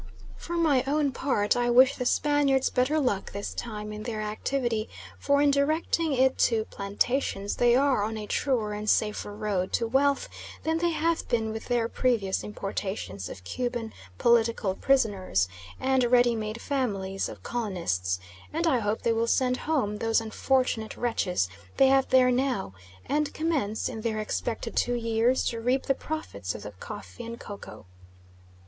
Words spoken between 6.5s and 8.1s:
plantations they are